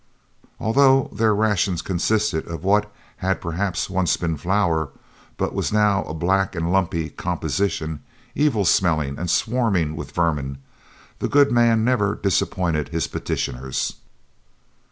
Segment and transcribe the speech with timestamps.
[0.59, 4.89] Although their rations consisted of what had perhaps once been flour,
[5.37, 8.01] but was now a black and lumpy composition,
[8.33, 10.57] evil smelling and swarming with vermin,
[11.19, 13.97] the good man never disappointed his petitioners.